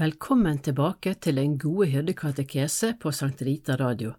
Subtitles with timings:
[0.00, 4.14] Velkommen tilbake til Den gode hyrdekatekese på Sankt Rita Radio.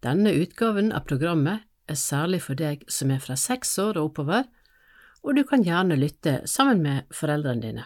[0.00, 4.46] Denne utgaven av programmet er særlig for deg som er fra seks år og oppover,
[5.20, 7.84] og du kan gjerne lytte sammen med foreldrene dine.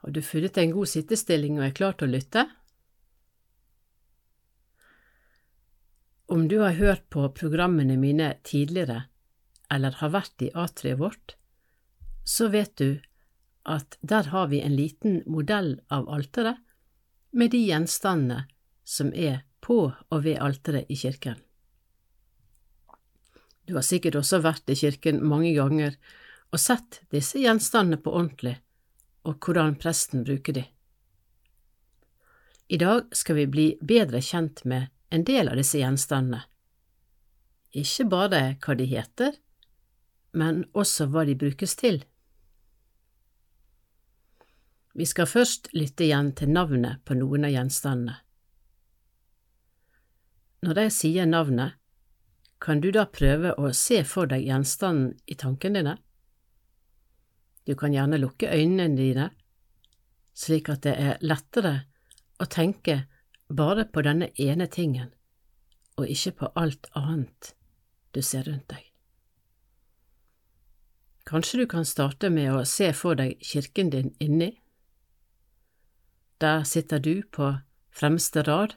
[0.00, 2.48] Har du funnet en god sittestilling og er klar til å lytte?
[6.32, 9.02] Om du har hørt på programmene mine tidligere,
[9.68, 11.36] eller har vært i atriet vårt,
[12.24, 13.02] så vet du
[13.64, 16.58] at der har vi en liten modell av alteret
[17.32, 18.44] med de gjenstandene
[18.84, 21.38] som er på og ved alteret i kirken.
[23.64, 25.96] Du har sikkert også vært i kirken mange ganger
[26.52, 28.56] og sett disse gjenstandene på ordentlig,
[29.24, 30.64] og hvordan presten bruker de.
[32.68, 36.42] I dag skal vi bli bedre kjent med en del av disse gjenstandene,
[37.72, 39.36] ikke bare hva de heter,
[40.36, 42.02] men også hva de brukes til.
[44.92, 48.18] Vi skal først lytte igjen til navnet på noen av gjenstandene.
[50.62, 51.78] Når jeg sier navnet,
[52.62, 55.96] kan du da prøve å se for deg gjenstanden i tankene dine?
[57.66, 59.30] Du kan gjerne lukke øynene dine,
[60.34, 61.74] slik at det er lettere
[62.38, 63.02] å tenke
[63.48, 65.10] bare på denne ene tingen,
[65.98, 67.54] og ikke på alt annet
[68.14, 68.86] du ser rundt deg.
[71.26, 74.52] Kanskje du kan starte med å se for deg kirken din inni?
[76.42, 77.52] Der sitter du på
[77.94, 78.72] fremste rad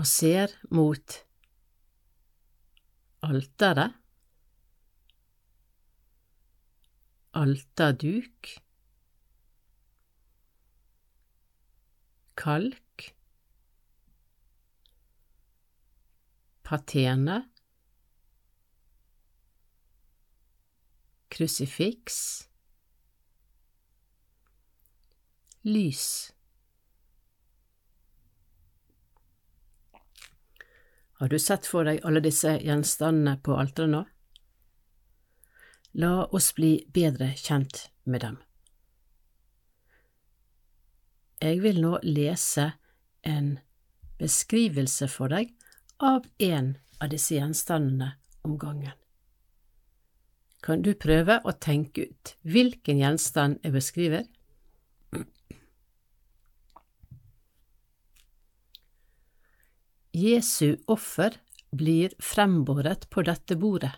[0.00, 1.16] og ser mot
[3.22, 3.92] alteret,
[7.36, 8.48] alterduk,
[12.36, 13.10] kalk,
[16.64, 17.42] patene,
[21.28, 22.48] krusifiks,
[25.62, 26.35] lys.
[31.18, 34.02] Har du sett for deg alle disse gjenstandene på alteret nå?
[35.96, 38.36] La oss bli bedre kjent med dem.
[41.40, 42.70] Jeg vil nå lese
[43.24, 43.56] en
[44.20, 45.54] beskrivelse for deg
[46.04, 48.12] av en av disse gjenstandene
[48.44, 48.92] om gangen.
[50.60, 54.24] Kan du prøve å tenke ut hvilken gjenstand jeg beskriver?
[60.16, 61.34] Jesu offer
[61.70, 63.90] blir frembåret på dette bordet.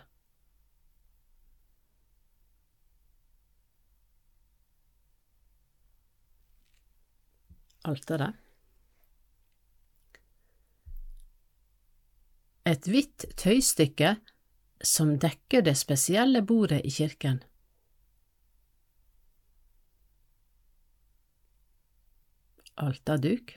[7.87, 8.35] Alteret.
[12.67, 14.17] Et hvitt tøystykke
[14.83, 17.39] som dekker det spesielle bordet i kirken.
[22.75, 23.55] Alterduk.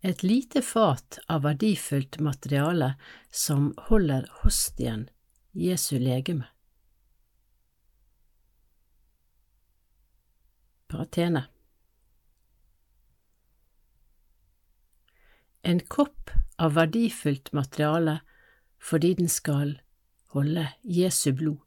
[0.00, 2.94] Et lite fat av verdifullt materiale
[3.30, 5.08] som holder hostien,
[5.52, 6.46] Jesu legeme.
[10.86, 11.46] Paratene
[15.62, 16.30] En kopp
[16.62, 18.20] av verdifullt materiale
[18.78, 19.80] fordi den skal
[20.36, 21.58] holde Jesu blod.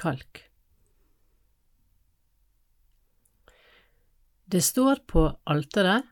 [0.00, 0.49] Kalk
[4.50, 6.06] Det står på alteret,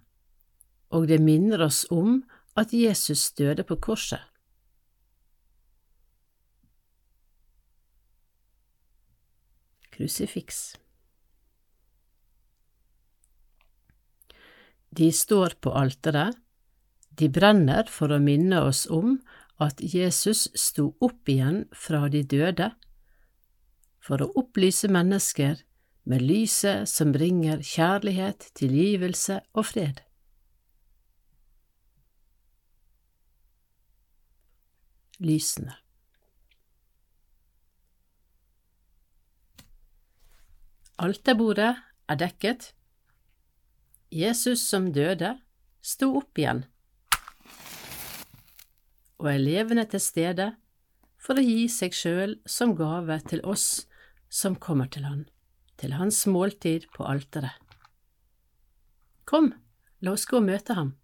[0.94, 2.20] og det minner oss om
[2.54, 4.22] at Jesus døde på korset.
[9.90, 10.76] Krusifiks
[14.94, 16.38] De står på alteret,
[17.18, 19.16] de brenner for å minne oss om
[19.58, 22.70] at Jesus sto opp igjen fra de døde,
[23.98, 25.58] for å opplyse mennesker
[26.08, 30.00] med lyset som bringer kjærlighet, tilgivelse og fred.
[35.20, 35.74] Lysene
[40.98, 41.76] Alterbordet
[42.08, 42.72] er dekket.
[44.10, 45.36] Jesus som døde,
[45.84, 46.64] sto opp igjen
[49.18, 50.52] og er levende til stede
[51.18, 53.88] for å gi seg sjøl som gave til oss
[54.30, 55.26] som kommer til Han
[55.78, 57.54] til hans måltid på alteret.
[59.28, 59.52] Kom,
[60.00, 60.94] la oss gå og møte ham.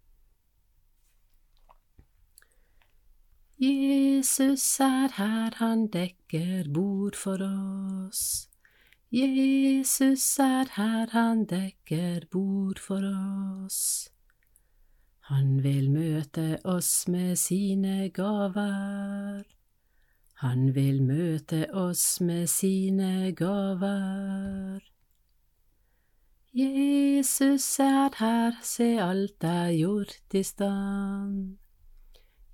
[3.61, 8.49] Jesus er her, han dekker bord for oss.
[9.15, 14.09] Jesus er her, han dekker bord for oss.
[15.31, 19.45] Han vil møte oss med sine gaver.
[20.43, 24.83] Han vil møte oss med sine gaver.
[26.55, 31.57] Jesus er her, se alt er gjort i stand.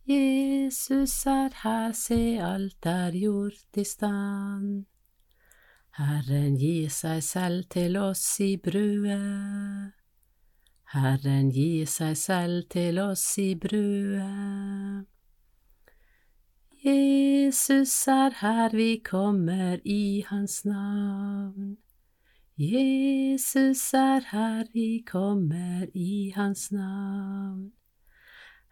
[0.06, 4.86] Jesus er her, se alt er gjort i stand.
[5.98, 9.94] Herren gir seg selv til oss i brødet.
[10.94, 15.06] Herren gir seg selv til oss i brødet.
[16.84, 21.78] Jesus er her, vi kommer i hans navn.
[22.58, 27.72] Jesus er her, vi kommer i hans navn.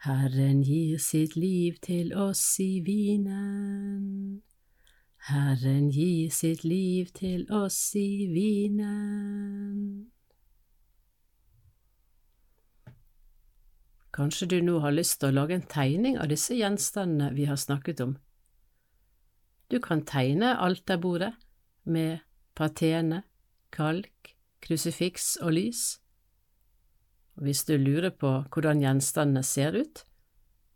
[0.03, 4.41] Herren gir sitt liv til oss i vinen.
[5.29, 10.11] Herren gir sitt liv til oss i vinen.
[14.19, 17.55] Kanskje du nå har lyst til å lage en tegning av disse gjenstandene vi har
[17.55, 18.17] snakket om.
[19.71, 21.31] Du kan tegne alterbordet
[21.87, 23.21] med patene,
[23.71, 25.83] kalk, krusifiks og lys.
[27.39, 30.03] Hvis du lurer på hvordan gjenstandene ser ut,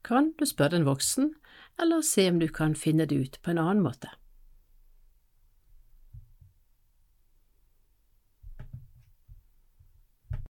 [0.07, 1.34] kan du spørre en voksen,
[1.84, 4.07] eller se om du kan finne det ut på en annen måte.